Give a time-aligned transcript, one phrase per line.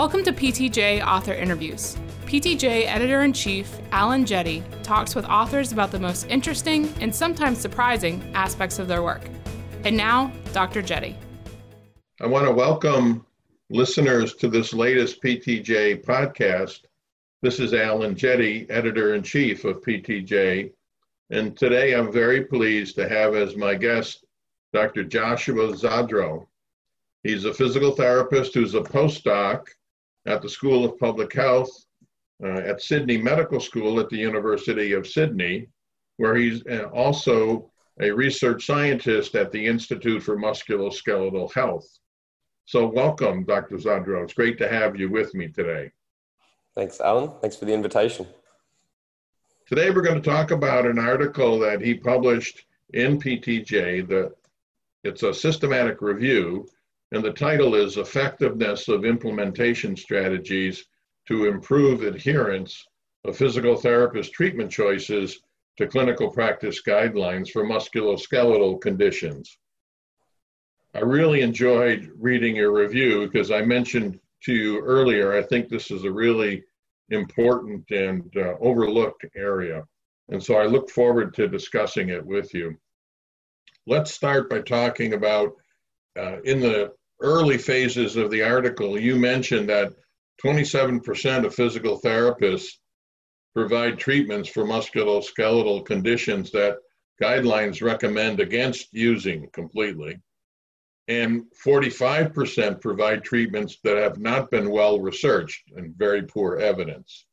[0.00, 1.98] Welcome to PTJ Author Interviews.
[2.24, 7.58] PTJ Editor in Chief Alan Jette talks with authors about the most interesting and sometimes
[7.58, 9.20] surprising aspects of their work.
[9.84, 10.80] And now, Dr.
[10.80, 11.16] Jette.
[12.18, 13.26] I want to welcome
[13.68, 16.84] listeners to this latest PTJ podcast.
[17.42, 20.72] This is Alan Jette, Editor in Chief of PTJ.
[21.28, 24.24] And today I'm very pleased to have as my guest
[24.72, 25.04] Dr.
[25.04, 26.46] Joshua Zadro.
[27.22, 29.66] He's a physical therapist who's a postdoc
[30.26, 31.70] at the School of Public Health
[32.44, 35.68] uh, at Sydney Medical School at the University of Sydney,
[36.16, 37.70] where he's uh, also
[38.00, 41.86] a research scientist at the Institute for Musculoskeletal Health.
[42.64, 43.76] So, welcome, Dr.
[43.76, 44.22] Zadro.
[44.22, 45.90] It's great to have you with me today.
[46.74, 47.32] Thanks, Alan.
[47.40, 48.26] Thanks for the invitation.
[49.66, 52.64] Today, we're going to talk about an article that he published
[52.94, 54.08] in PTJ.
[54.08, 54.32] The,
[55.04, 56.66] it's a systematic review
[57.12, 60.84] and the title is Effectiveness of Implementation Strategies
[61.26, 62.86] to Improve Adherence
[63.24, 65.40] of Physical Therapist Treatment Choices
[65.76, 69.58] to Clinical Practice Guidelines for Musculoskeletal Conditions.
[70.94, 75.90] I really enjoyed reading your review because I mentioned to you earlier, I think this
[75.90, 76.64] is a really
[77.10, 79.84] important and uh, overlooked area.
[80.28, 82.76] And so I look forward to discussing it with you.
[83.86, 85.54] Let's start by talking about
[86.16, 89.92] uh, in the early phases of the article, you mentioned that
[90.44, 92.78] 27% of physical therapists
[93.54, 96.78] provide treatments for musculoskeletal conditions that
[97.20, 100.18] guidelines recommend against using completely.
[101.08, 107.26] And 45% provide treatments that have not been well researched and very poor evidence.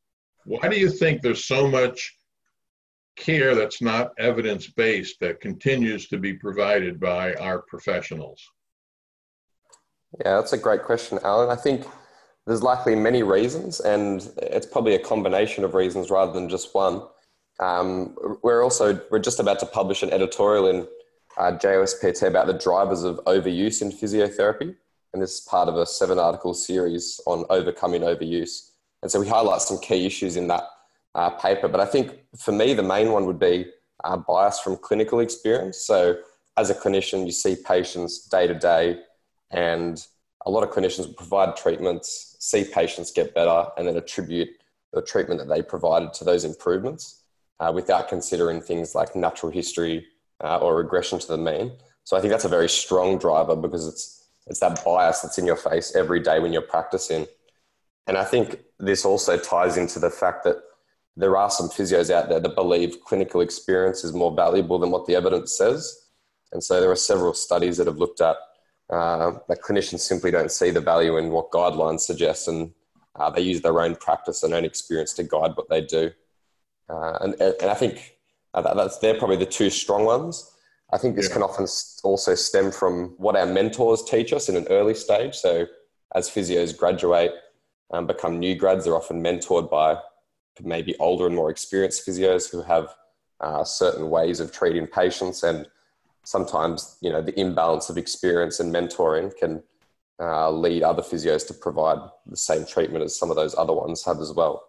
[0.46, 2.16] Why do you think there's so much
[3.16, 8.42] care that's not evidence based that continues to be provided by our professionals?
[10.14, 11.50] Yeah, that's a great question, Alan.
[11.50, 11.86] I think
[12.46, 17.02] there's likely many reasons, and it's probably a combination of reasons rather than just one.
[17.60, 20.88] Um, we're also we're just about to publish an editorial in
[21.38, 24.76] uh, JOSPT about the drivers of overuse in physiotherapy,
[25.14, 28.72] and this is part of a seven-article series on overcoming overuse.
[29.02, 30.64] And so we highlight some key issues in that
[31.16, 31.68] uh, paper.
[31.68, 33.68] But I think for me, the main one would be
[34.04, 35.80] uh, bias from clinical experience.
[35.80, 36.18] So
[36.58, 39.00] as a clinician, you see patients day to day
[39.52, 40.06] and
[40.46, 44.50] a lot of clinicians will provide treatments, see patients get better, and then attribute
[44.94, 47.24] the treatment that they provided to those improvements
[47.60, 50.06] uh, without considering things like natural history
[50.44, 51.72] uh, or regression to the mean.
[52.04, 54.14] So I think that's a very strong driver because it's
[54.50, 57.28] it's that bias that's in your face every day when you're practicing.
[58.08, 60.56] And I think this also ties into the fact that
[61.18, 65.06] there are some physios out there that believe clinical experience is more valuable than what
[65.06, 66.08] the evidence says.
[66.54, 68.38] And so there are several studies that have looked at
[68.90, 72.72] uh, that clinicians simply don't see the value in what guidelines suggest, and
[73.16, 76.12] uh, they use their own practice and own experience to guide what they do.
[76.90, 78.18] Uh, and, and I think
[78.54, 80.52] uh, that's they're probably the two strong ones.
[80.94, 81.34] I think this yeah.
[81.34, 81.68] can often
[82.04, 85.36] also stem from what our mentors teach us in an early stage.
[85.36, 85.68] So,
[86.16, 87.34] as physios graduate,
[87.92, 89.98] um, become new grads, they're often mentored by
[90.64, 92.96] maybe older and more experienced physios who have
[93.42, 95.68] uh, certain ways of treating patients and
[96.28, 99.64] sometimes you know the imbalance of experience and mentoring can
[100.20, 104.04] uh, lead other physios to provide the same treatment as some of those other ones
[104.04, 104.64] have as well.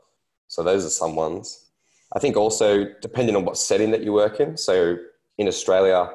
[0.46, 1.66] So those are some ones.
[2.14, 4.56] I think also depending on what setting that you work in.
[4.56, 4.98] So
[5.36, 6.08] in Australia,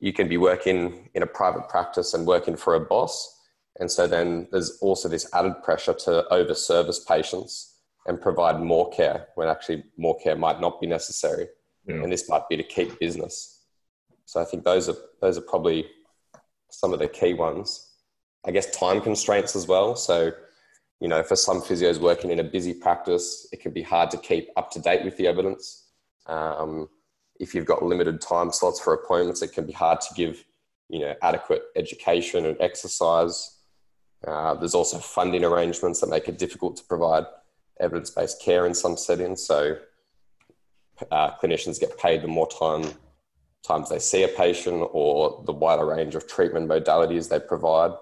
[0.00, 3.38] you can be working in a private practice and working for a boss.
[3.80, 7.76] And so then there's also this added pressure to over service patients
[8.06, 11.48] and provide more care when actually more care might not be necessary.
[11.86, 11.96] Yeah.
[11.96, 13.59] And this might be to keep business.
[14.30, 15.90] So I think those are those are probably
[16.70, 17.94] some of the key ones.
[18.46, 19.96] I guess time constraints as well.
[19.96, 20.30] So,
[21.00, 24.16] you know, for some physios working in a busy practice, it can be hard to
[24.18, 25.88] keep up to date with the evidence.
[26.26, 26.88] Um,
[27.40, 30.44] if you've got limited time slots for appointments, it can be hard to give,
[30.88, 33.58] you know, adequate education and exercise.
[34.24, 37.24] Uh, there's also funding arrangements that make it difficult to provide
[37.80, 39.44] evidence-based care in some settings.
[39.44, 39.76] So
[41.10, 42.92] uh, clinicians get paid the more time
[43.62, 47.92] times they see a patient or the wider range of treatment modalities they provide.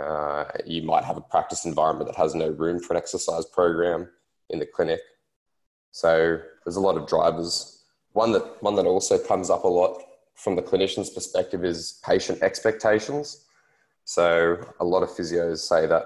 [0.00, 4.08] Uh, you might have a practice environment that has no room for an exercise program
[4.50, 5.00] in the clinic.
[5.92, 7.84] So there's a lot of drivers.
[8.12, 10.02] One that, one that also comes up a lot
[10.34, 13.44] from the clinician's perspective is patient expectations.
[14.04, 16.04] So a lot of physios say that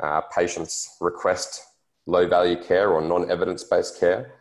[0.00, 1.62] uh, patients request
[2.06, 4.32] low value care or non evidence based care,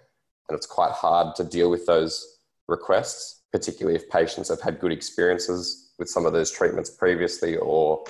[0.50, 4.92] and it's quite hard to deal with those requests particularly if patients have had good
[4.92, 8.03] experiences with some of those treatments previously or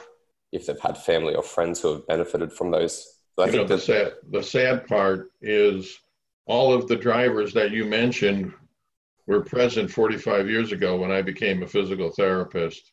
[0.51, 3.19] if they've had family or friends who have benefited from those.
[3.37, 5.99] I think know, the sad the sad part is
[6.45, 8.53] all of the drivers that you mentioned
[9.25, 12.91] were present 45 years ago when I became a physical therapist,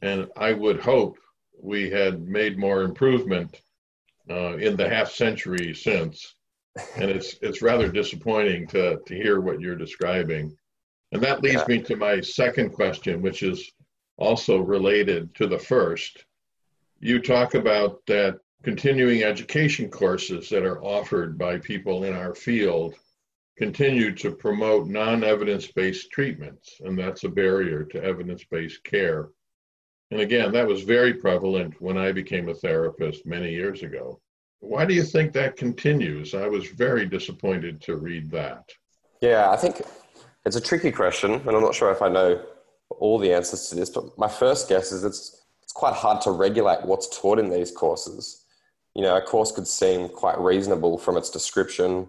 [0.00, 1.18] and I would hope
[1.60, 3.60] we had made more improvement
[4.30, 6.34] uh, in the half century since.
[6.96, 10.56] And it's it's rather disappointing to to hear what you're describing.
[11.12, 13.70] And that leads me to my second question, which is
[14.16, 16.24] also related to the first.
[17.00, 22.94] You talk about that continuing education courses that are offered by people in our field
[23.58, 29.28] continue to promote non evidence based treatments, and that's a barrier to evidence based care.
[30.10, 34.20] And again, that was very prevalent when I became a therapist many years ago.
[34.60, 36.34] Why do you think that continues?
[36.34, 38.64] I was very disappointed to read that.
[39.20, 39.82] Yeah, I think
[40.44, 42.42] it's a tricky question, and I'm not sure if I know
[42.90, 46.30] all the answers to this, but my first guess is it's it's quite hard to
[46.30, 48.44] regulate what's taught in these courses.
[48.94, 52.08] You know, a course could seem quite reasonable from its description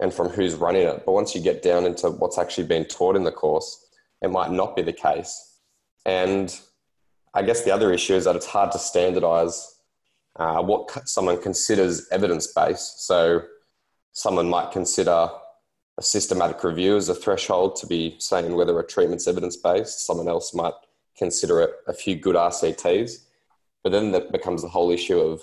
[0.00, 3.16] and from who's running it, but once you get down into what's actually being taught
[3.16, 3.86] in the course,
[4.20, 5.56] it might not be the case.
[6.04, 6.54] And
[7.34, 9.76] I guess the other issue is that it's hard to standardize
[10.36, 13.06] uh, what someone considers evidence based.
[13.06, 13.42] So,
[14.12, 15.30] someone might consider
[15.98, 20.06] a systematic review as a threshold to be saying whether a treatment's evidence based.
[20.06, 20.74] Someone else might
[21.16, 23.24] consider it a few good RCTs.
[23.82, 25.42] But then that becomes the whole issue of,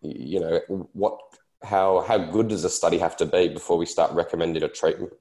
[0.00, 0.60] you know,
[0.92, 1.18] what,
[1.64, 5.12] how, how good does a study have to be before we start recommending a treatment?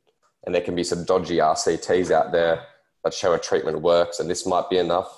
[0.46, 2.64] And there can be some dodgy RCTs out there
[3.04, 5.18] that show a treatment works, and this might be enough.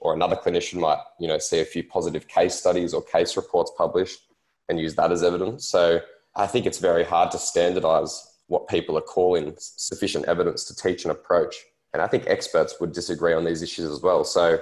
[0.00, 3.72] Or another clinician might, you know, see a few positive case studies or case reports
[3.76, 4.20] published
[4.68, 5.66] and use that as evidence.
[5.66, 6.00] So
[6.36, 11.04] I think it's very hard to standardize what people are calling sufficient evidence to teach
[11.04, 11.54] an approach.
[11.92, 14.24] And I think experts would disagree on these issues as well.
[14.24, 14.58] So,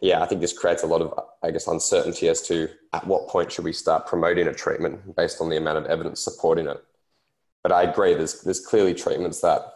[0.00, 3.28] yeah, I think this creates a lot of, I guess, uncertainty as to at what
[3.28, 6.82] point should we start promoting a treatment based on the amount of evidence supporting it.
[7.62, 9.72] But I agree, there's, there's clearly treatments that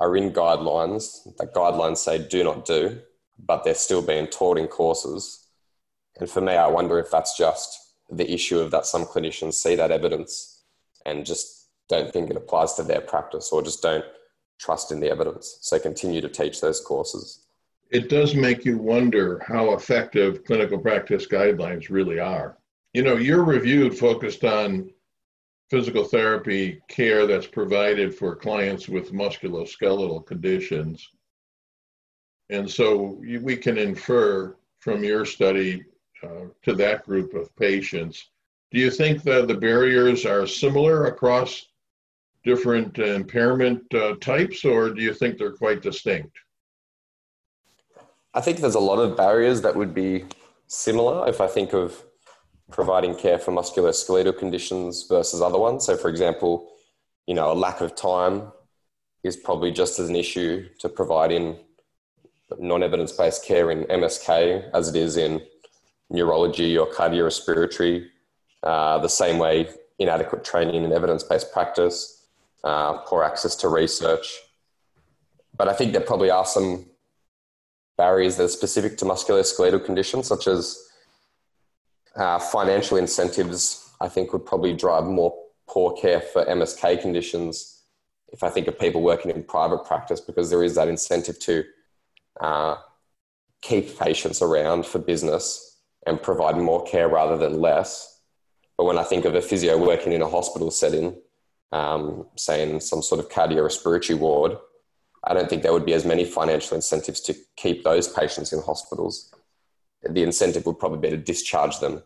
[0.00, 3.00] are in guidelines that guidelines say do not do,
[3.38, 5.46] but they're still being taught in courses.
[6.18, 7.78] And for me, I wonder if that's just
[8.10, 10.62] the issue of that some clinicians see that evidence
[11.04, 11.61] and just
[11.92, 14.04] don't think it applies to their practice or just don't
[14.58, 15.58] trust in the evidence.
[15.60, 17.46] So continue to teach those courses.
[17.90, 22.56] It does make you wonder how effective clinical practice guidelines really are.
[22.94, 24.90] You know, your review focused on
[25.70, 31.08] physical therapy care that's provided for clients with musculoskeletal conditions.
[32.50, 35.84] And so we can infer from your study
[36.22, 38.30] uh, to that group of patients.
[38.70, 41.66] Do you think that the barriers are similar across
[42.44, 46.36] different impairment uh, types, or do you think they're quite distinct?
[48.34, 50.24] I think there's a lot of barriers that would be
[50.66, 52.02] similar if I think of
[52.70, 55.84] providing care for musculoskeletal conditions versus other ones.
[55.84, 56.72] So, for example,
[57.26, 58.50] you know, a lack of time
[59.22, 61.58] is probably just as an issue to provide in
[62.58, 65.42] non-evidence based care in MSK as it is in
[66.10, 68.06] neurology or cardiorespiratory.
[68.62, 69.68] Uh, the same way
[69.98, 72.21] inadequate training in evidence based practice
[72.64, 74.38] uh, poor access to research.
[75.56, 76.86] But I think there probably are some
[77.96, 80.78] barriers that are specific to musculoskeletal conditions, such as
[82.16, 85.34] uh, financial incentives, I think would probably drive more
[85.68, 87.82] poor care for MSK conditions
[88.32, 91.64] if I think of people working in private practice, because there is that incentive to
[92.40, 92.76] uh,
[93.60, 98.20] keep patients around for business and provide more care rather than less.
[98.76, 101.14] But when I think of a physio working in a hospital setting,
[101.72, 104.56] um, say in some sort of cardiorespiratory ward,
[105.24, 108.60] I don't think there would be as many financial incentives to keep those patients in
[108.60, 109.32] hospitals.
[110.08, 112.02] The incentive would probably be to discharge them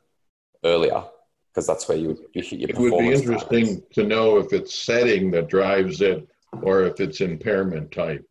[0.64, 1.02] earlier
[1.48, 4.74] because that's where you, you hit your It would be interesting to know if it's
[4.74, 6.28] setting that drives it
[6.62, 8.24] or if it's impairment type.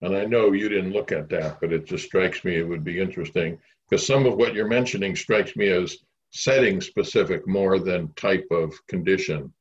[0.00, 2.84] And I know you didn't look at that, but it just strikes me it would
[2.84, 3.58] be interesting
[3.88, 5.98] because some of what you're mentioning strikes me as
[6.30, 9.52] setting specific more than type of condition.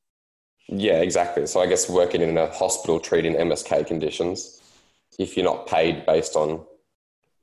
[0.67, 1.45] Yeah, exactly.
[1.45, 4.61] So I guess working in a hospital treating MSK conditions,
[5.19, 6.65] if you're not paid based on,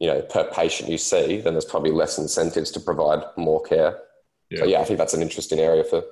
[0.01, 3.99] you know, per patient you see, then there's probably less incentives to provide more care.
[4.51, 4.59] Yeah.
[4.59, 6.03] So yeah, I think that's an interesting area for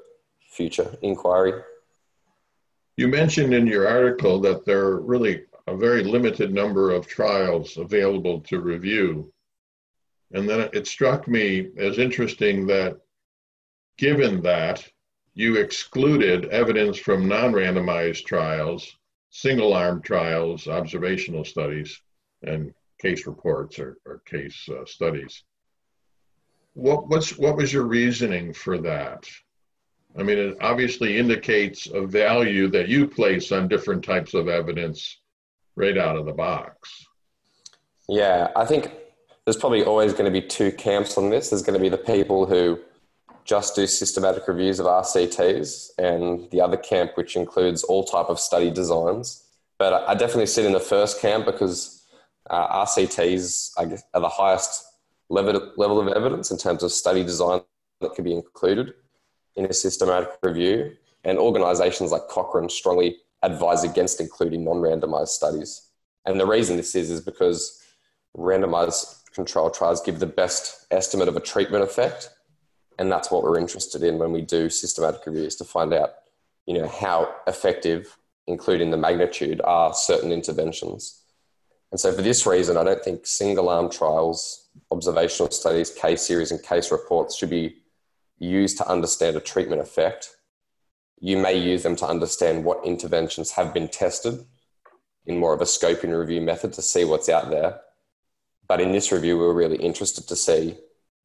[0.51, 1.61] future inquiry.
[2.97, 7.77] You mentioned in your article that there are really a very limited number of trials
[7.77, 9.33] available to review.
[10.33, 13.01] And then it struck me as interesting that
[13.99, 14.87] given that,
[15.35, 18.97] you excluded evidence from non randomized trials,
[19.31, 22.01] single arm trials, observational studies,
[22.43, 25.45] and case reports or, or case uh, studies.
[26.75, 29.29] what what's what was your reasoning for that?
[30.19, 35.19] I mean, it obviously indicates a value that you place on different types of evidence
[35.77, 37.07] right out of the box.
[38.09, 38.91] Yeah, I think
[39.45, 41.51] there's probably always going to be two camps on this.
[41.51, 42.81] There's going to be the people who
[43.45, 48.39] just do systematic reviews of RCTs, and the other camp, which includes all type of
[48.39, 49.45] study designs.
[49.79, 52.05] But I definitely sit in the first camp because
[52.49, 54.85] uh, RCTs guess, are the highest
[55.29, 57.63] level, level of evidence in terms of study design
[58.01, 58.95] that can be included
[59.57, 60.97] in a systematic review.
[61.25, 65.83] And organisations like Cochrane strongly advise against including non-randomised studies.
[66.27, 67.83] And the reason this is is because
[68.37, 72.31] randomised control trials give the best estimate of a treatment effect
[73.01, 76.11] and that's what we're interested in when we do systematic reviews to find out
[76.67, 78.17] you know how effective
[78.47, 81.23] including the magnitude are certain interventions.
[81.93, 86.53] And so for this reason i don't think single arm trials observational studies case series
[86.53, 87.77] and case reports should be
[88.39, 90.37] used to understand a treatment effect.
[91.21, 94.45] You may use them to understand what interventions have been tested
[95.27, 97.81] in more of a scoping review method to see what's out there.
[98.69, 100.77] But in this review we we're really interested to see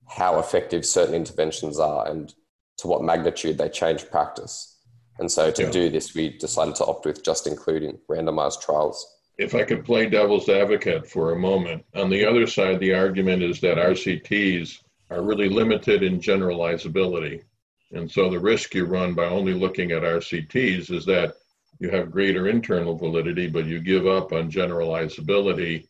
[0.08, 2.34] how effective certain interventions are and
[2.78, 4.78] to what magnitude they change practice.
[5.20, 5.72] And so to yeah.
[5.72, 9.06] do this, we decided to opt with just including randomized trials.
[9.38, 13.44] If I could play devil's advocate for a moment, on the other side, the argument
[13.44, 17.44] is that RCTs are really limited in generalizability.
[17.92, 21.36] And so the risk you run by only looking at RCTs is that
[21.80, 25.88] you have greater internal validity, but you give up on generalizability.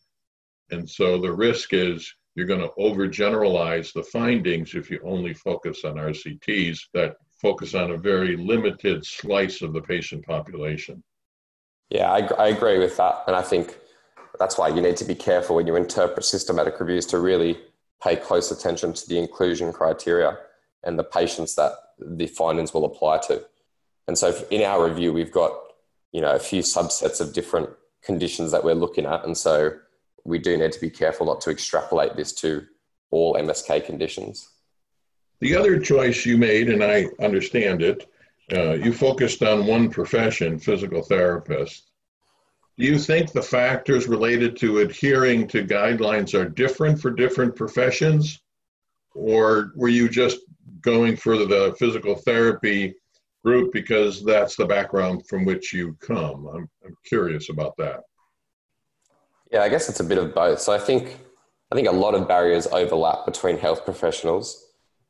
[0.71, 5.85] And so the risk is you're going to overgeneralize the findings if you only focus
[5.85, 11.01] on RCTs that focus on a very limited slice of the patient population.
[11.89, 13.23] Yeah, I, I agree with that.
[13.27, 13.77] And I think
[14.37, 17.57] that's why you need to be careful when you interpret systematic reviews to really
[18.03, 20.37] pay close attention to the inclusion criteria
[20.83, 23.43] and the patients that the findings will apply to.
[24.07, 25.51] And so in our review, we've got,
[26.11, 27.69] you know, a few subsets of different
[28.03, 29.25] conditions that we're looking at.
[29.25, 29.77] And so
[30.25, 32.65] we do need to be careful not to extrapolate this to
[33.11, 34.49] all MSK conditions.
[35.39, 38.09] The other choice you made, and I understand it,
[38.51, 41.91] uh, you focused on one profession, physical therapist.
[42.77, 48.39] Do you think the factors related to adhering to guidelines are different for different professions?
[49.13, 50.39] Or were you just
[50.81, 52.95] going for the physical therapy
[53.43, 56.47] group because that's the background from which you come?
[56.47, 58.01] I'm, I'm curious about that.
[59.55, 60.59] Yeah, I guess it's a bit of both.
[60.59, 61.17] So I think
[61.71, 64.61] I think a lot of barriers overlap between health professionals,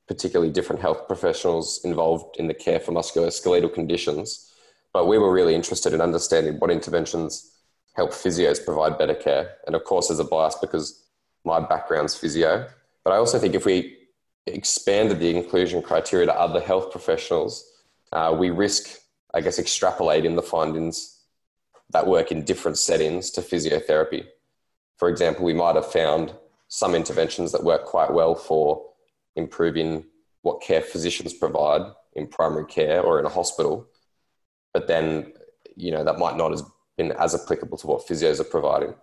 [0.07, 4.53] particularly different health professionals involved in the care for musculoskeletal conditions.
[4.93, 7.53] But we were really interested in understanding what interventions
[7.95, 9.55] help physios provide better care.
[9.65, 11.03] And of course, there's a bias because
[11.43, 12.67] my background's physio.
[13.03, 13.97] But I also think if we
[14.45, 17.67] expanded the inclusion criteria to other health professionals,
[18.13, 18.99] uh, we risk,
[19.33, 21.23] I guess, extrapolating the findings
[21.89, 24.27] that work in different settings to physiotherapy.
[24.97, 26.33] For example, we might have found
[26.67, 28.85] some interventions that work quite well for
[29.35, 30.05] improving
[30.41, 31.81] what care physicians provide
[32.13, 33.87] in primary care or in a hospital,
[34.73, 35.33] but then
[35.75, 36.61] you know that might not have
[36.97, 38.93] been as applicable to what physios are providing.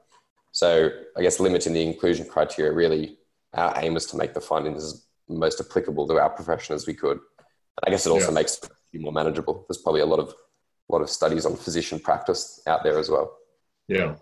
[0.53, 3.19] So I guess limiting the inclusion criteria really
[3.55, 7.19] our aim is to make the findings most applicable to our profession as we could.
[7.19, 8.35] And I guess it also yeah.
[8.35, 8.61] makes
[8.93, 9.65] it more manageable.
[9.69, 13.09] There's probably a lot of a lot of studies on physician practice out there as
[13.09, 13.37] well.
[13.89, 14.17] Yeah,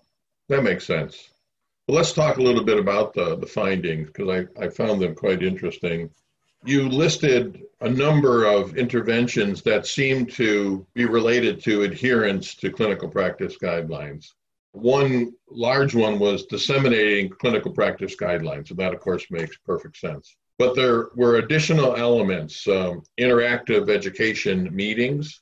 [0.49, 1.31] that makes sense.
[1.91, 5.13] Well, let's talk a little bit about the, the findings because I, I found them
[5.13, 6.09] quite interesting.
[6.65, 13.09] You listed a number of interventions that seem to be related to adherence to clinical
[13.09, 14.29] practice guidelines.
[14.71, 20.37] One large one was disseminating clinical practice guidelines, and that, of course, makes perfect sense.
[20.61, 25.41] But there were additional elements um, interactive education meetings,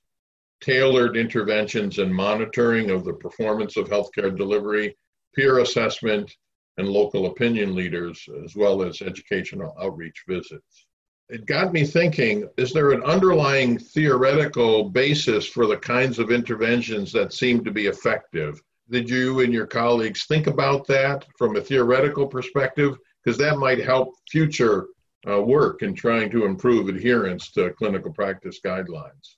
[0.63, 4.97] tailored interventions and monitoring of the performance of healthcare delivery,
[5.39, 6.35] peer assessment,
[6.79, 10.87] and local opinion leaders, as well as educational outreach visits.
[11.29, 17.13] It got me thinking is there an underlying theoretical basis for the kinds of interventions
[17.13, 18.61] that seem to be effective?
[18.91, 22.97] Did you and your colleagues think about that from a theoretical perspective?
[23.23, 24.89] Because that might help future
[25.29, 29.37] uh, work in trying to improve adherence to clinical practice guidelines.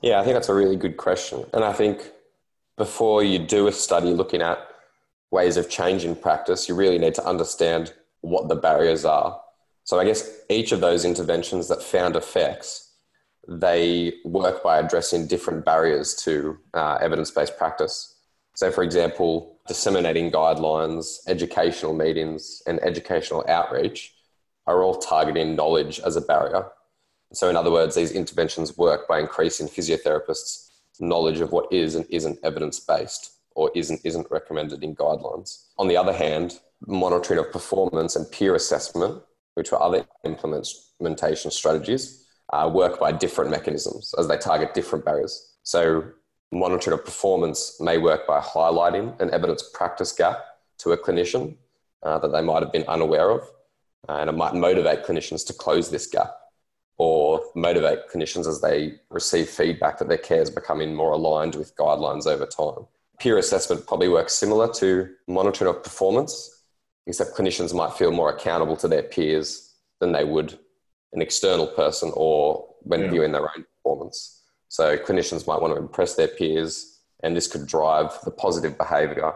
[0.00, 1.44] Yeah, I think that's a really good question.
[1.52, 2.12] And I think
[2.76, 4.73] before you do a study looking at
[5.34, 9.40] ways of changing practice, you really need to understand what the barriers are.
[9.82, 12.92] So I guess each of those interventions that found effects,
[13.48, 18.14] they work by addressing different barriers to uh, evidence-based practice.
[18.54, 24.14] So for example, disseminating guidelines, educational meetings, and educational outreach,
[24.68, 26.64] are all targeting knowledge as a barrier.
[27.32, 32.06] So, in other words, these interventions work by increasing physiotherapists' knowledge of what is and
[32.08, 35.66] isn't evidence based or isn't, isn't recommended in guidelines.
[35.78, 39.22] On the other hand, monitoring of performance and peer assessment,
[39.54, 45.54] which are other implementation strategies, uh, work by different mechanisms as they target different barriers.
[45.62, 46.04] So,
[46.52, 50.44] monitoring of performance may work by highlighting an evidence practice gap
[50.78, 51.56] to a clinician
[52.02, 53.42] uh, that they might have been unaware of,
[54.08, 56.32] uh, and it might motivate clinicians to close this gap
[56.96, 61.74] or motivate clinicians as they receive feedback that their care is becoming more aligned with
[61.76, 62.86] guidelines over time.
[63.20, 66.62] Peer assessment probably works similar to monitoring of performance,
[67.06, 70.58] except clinicians might feel more accountable to their peers than they would
[71.12, 73.10] an external person or when yeah.
[73.10, 74.42] viewing their own performance.
[74.68, 79.32] So clinicians might want to impress their peers, and this could drive the positive behavior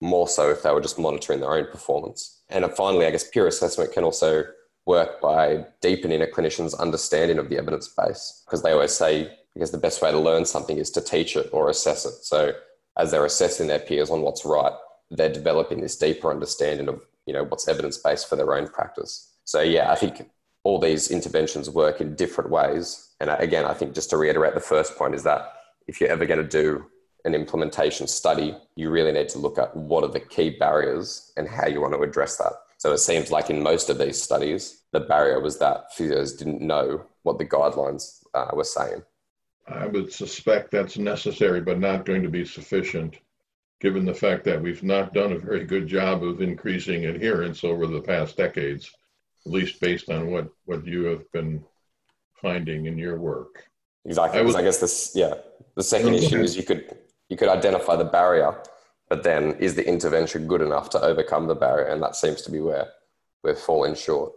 [0.00, 2.42] more so if they were just monitoring their own performance.
[2.50, 4.44] And finally, I guess peer assessment can also
[4.86, 9.70] work by deepening a clinician's understanding of the evidence base because they always say because
[9.70, 12.12] the best way to learn something is to teach it or assess it.
[12.24, 12.52] So
[12.98, 14.72] as they're assessing their peers on what's right,
[15.10, 19.32] they're developing this deeper understanding of you know what's evidence based for their own practice.
[19.44, 20.28] So yeah, I think
[20.64, 23.10] all these interventions work in different ways.
[23.20, 25.52] And again, I think just to reiterate the first point is that
[25.86, 26.86] if you're ever going to do
[27.24, 31.48] an implementation study, you really need to look at what are the key barriers and
[31.48, 32.52] how you want to address that.
[32.78, 36.60] So it seems like in most of these studies, the barrier was that physios didn't
[36.60, 39.02] know what the guidelines uh, were saying.
[39.66, 43.16] I would suspect that's necessary, but not going to be sufficient,
[43.80, 47.86] given the fact that we've not done a very good job of increasing adherence over
[47.86, 48.90] the past decades,
[49.46, 51.64] at least based on what, what you have been
[52.34, 53.64] finding in your work.
[54.04, 54.38] Exactly.
[54.38, 55.34] I, was, I guess this, yeah,
[55.76, 56.94] the second issue is you could
[57.30, 58.54] you could identify the barrier
[59.08, 61.86] but then, is the intervention good enough to overcome the barrier?
[61.86, 62.88] And that seems to be where
[63.42, 64.32] we're falling short.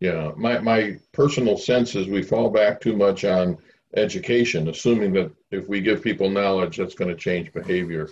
[0.00, 3.58] Yeah, my, my personal sense is we fall back too much on
[3.96, 8.08] education, assuming that if we give people knowledge, that's going to change behavior.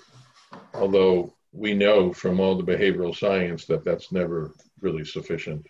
[0.74, 5.66] Although we know from all the behavioral science that that's never really sufficient.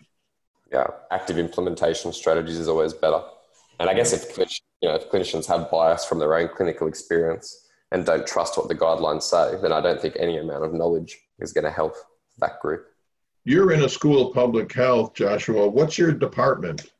[0.71, 3.21] Yeah, active implementation strategies is always better.
[3.79, 4.37] And I guess if,
[4.81, 8.67] you know, if clinicians have bias from their own clinical experience, and don't trust what
[8.67, 11.95] the guidelines say, then I don't think any amount of knowledge is going to help
[12.39, 12.85] that group.
[13.45, 15.69] You're in a school of public health, Joshua.
[15.69, 16.91] What's your department?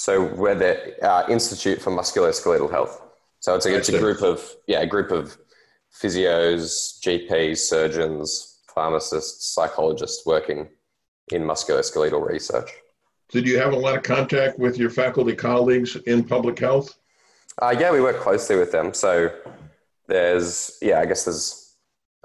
[0.00, 3.02] So we're the uh, Institute for Musculoskeletal Health.
[3.40, 5.36] So it's a, it's a group of yeah, a group of
[5.94, 10.70] physios, GPs, surgeons, pharmacists, psychologists working
[11.32, 12.70] in musculoskeletal research.
[13.28, 16.96] Did you have a lot of contact with your faculty colleagues in public health?
[17.60, 18.94] Uh, yeah, we work closely with them.
[18.94, 19.30] So
[20.08, 21.74] there's, yeah, I guess there's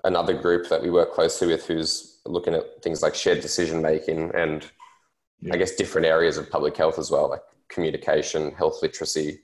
[0.06, 4.32] another group that we work closely with who's looking at things like shared decision making
[4.34, 4.66] and
[5.42, 5.54] yeah.
[5.54, 7.42] I guess different areas of public health as well, like
[7.76, 9.42] communication, health literacy,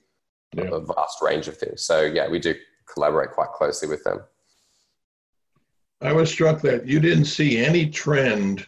[0.55, 0.69] yeah.
[0.71, 1.83] a vast range of things.
[1.83, 2.55] So, yeah, we do
[2.91, 4.21] collaborate quite closely with them.
[6.01, 8.65] I was struck that you didn't see any trend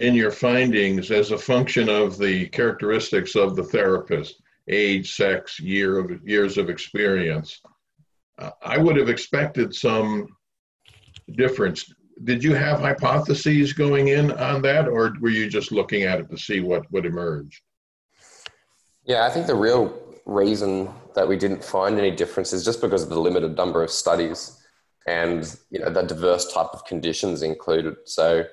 [0.00, 5.98] in your findings as a function of the characteristics of the therapist age sex year
[5.98, 7.60] of years of experience
[8.62, 10.28] I would have expected some
[11.32, 11.92] difference.
[12.24, 16.30] Did you have hypotheses going in on that, or were you just looking at it
[16.30, 17.62] to see what would emerge?
[19.08, 23.02] Yeah, I think the real reason that we didn't find any difference is just because
[23.02, 24.62] of the limited number of studies
[25.08, 27.96] and you know the diverse type of conditions included.
[28.04, 28.44] So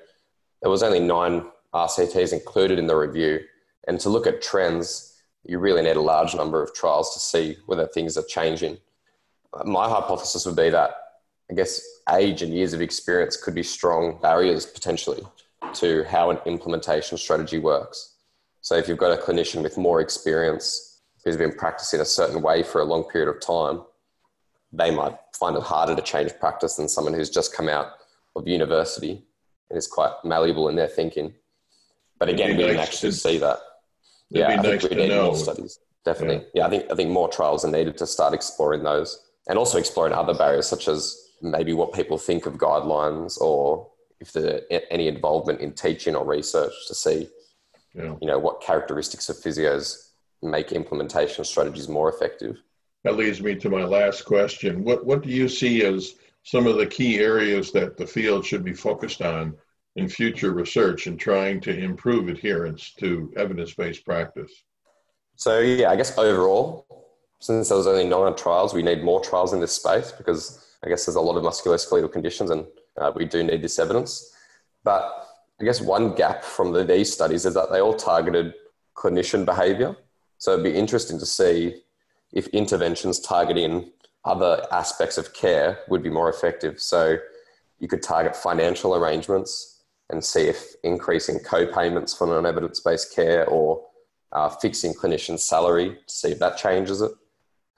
[0.62, 3.40] there was only nine RCTs included in the review,
[3.86, 7.58] and to look at trends, you really need a large number of trials to see
[7.66, 8.78] whether things are changing
[9.64, 10.96] my hypothesis would be that
[11.50, 11.80] I guess
[12.12, 15.22] age and years of experience could be strong barriers potentially
[15.74, 18.15] to how an implementation strategy works.
[18.66, 22.64] So if you've got a clinician with more experience who's been practicing a certain way
[22.64, 23.84] for a long period of time,
[24.72, 27.92] they might find it harder to change practice than someone who's just come out
[28.34, 29.22] of university
[29.70, 31.32] and is quite malleable in their thinking.
[32.18, 33.60] But again, we didn't actually to, see that.
[34.30, 35.26] Yeah, I nice think we need know.
[35.26, 35.78] more studies.
[36.04, 36.46] Definitely.
[36.52, 36.62] Yeah.
[36.62, 39.16] yeah, I think I think more trials are needed to start exploring those
[39.48, 44.32] and also exploring other barriers such as maybe what people think of guidelines or if
[44.32, 47.28] there's any involvement in teaching or research to see
[47.96, 48.14] yeah.
[48.20, 50.10] you know what characteristics of physios
[50.42, 52.62] make implementation strategies more effective
[53.04, 56.76] that leads me to my last question what what do you see as some of
[56.76, 59.56] the key areas that the field should be focused on
[59.96, 64.64] in future research and trying to improve adherence to evidence-based practice
[65.34, 66.86] so yeah i guess overall
[67.40, 70.88] since there was only nine trials, we need more trials in this space because I
[70.88, 72.66] guess there's a lot of musculoskeletal conditions and
[72.98, 74.32] uh, we do need this evidence.
[74.84, 75.28] But
[75.60, 78.54] I guess one gap from the, these studies is that they all targeted
[78.94, 79.96] clinician behavior.
[80.38, 81.82] So it'd be interesting to see
[82.32, 83.90] if interventions targeting
[84.24, 86.80] other aspects of care would be more effective.
[86.80, 87.16] So
[87.78, 93.84] you could target financial arrangements and see if increasing co-payments for non-evidence based care or
[94.32, 97.12] uh, fixing clinicians' salary to see if that changes it.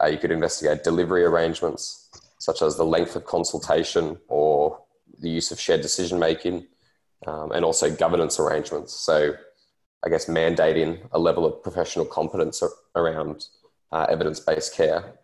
[0.03, 4.81] Uh, you could investigate delivery arrangements, such as the length of consultation or
[5.21, 6.67] the use of shared decision making,
[7.27, 8.95] um, and also governance arrangements.
[8.95, 9.35] So,
[10.05, 12.63] I guess mandating a level of professional competence
[12.95, 13.47] around
[13.91, 15.15] uh, evidence based care.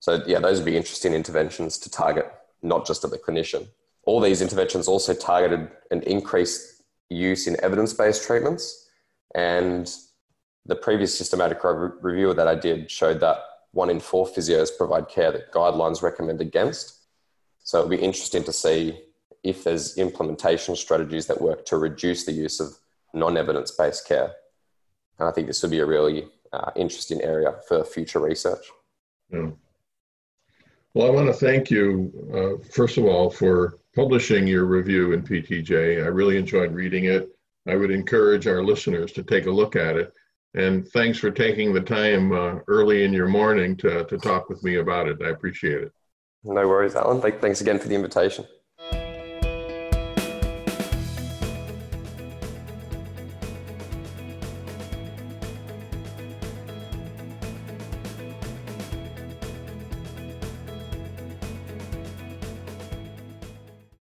[0.00, 2.30] So, yeah, those would be interesting interventions to target
[2.62, 3.68] not just at the clinician.
[4.04, 8.88] All these interventions also targeted an increased use in evidence based treatments.
[9.34, 9.92] And
[10.64, 13.38] the previous systematic re- review that I did showed that
[13.72, 16.94] one in four physios provide care that guidelines recommend against.
[17.62, 18.98] So it'll be interesting to see
[19.46, 22.76] if there's implementation strategies that work to reduce the use of
[23.14, 24.32] non evidence based care.
[25.18, 28.64] And I think this would be a really uh, interesting area for future research.
[29.30, 29.50] Yeah.
[30.94, 35.22] Well, I want to thank you, uh, first of all, for publishing your review in
[35.22, 36.02] PTJ.
[36.02, 37.28] I really enjoyed reading it.
[37.68, 40.12] I would encourage our listeners to take a look at it.
[40.54, 44.62] And thanks for taking the time uh, early in your morning to, to talk with
[44.64, 45.18] me about it.
[45.22, 45.92] I appreciate it.
[46.44, 47.20] No worries, Alan.
[47.20, 48.46] Thanks again for the invitation.